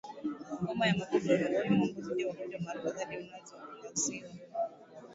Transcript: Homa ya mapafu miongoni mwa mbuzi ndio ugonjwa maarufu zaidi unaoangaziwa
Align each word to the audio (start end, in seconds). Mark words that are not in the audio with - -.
Homa 0.67 0.85
ya 0.87 0.95
mapafu 0.97 1.27
miongoni 1.29 1.69
mwa 1.75 1.87
mbuzi 1.87 2.11
ndio 2.13 2.29
ugonjwa 2.29 2.59
maarufu 2.59 2.89
zaidi 2.95 3.17
unaoangaziwa 3.17 4.27